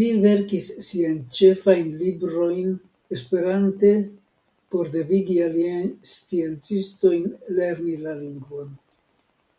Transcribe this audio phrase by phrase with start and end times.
[0.00, 2.70] Li verkis sian ĉefajn librojn
[3.16, 3.90] esperante
[4.76, 7.26] por devigi aliajn sciencistojn
[7.60, 8.72] lerni la lingvon.